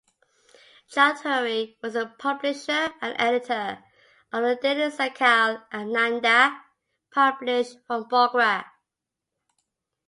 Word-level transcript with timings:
Chowdhury 0.91 1.77
was 1.83 1.93
the 1.93 2.07
publisher 2.17 2.91
and 3.01 3.15
editor 3.19 3.83
of 4.33 4.41
the 4.41 4.55
daily 4.59 4.89
Sakal 4.89 5.63
Ananda 5.71 6.59
published 7.11 7.77
from 7.85 8.09
Bogra. 8.09 8.65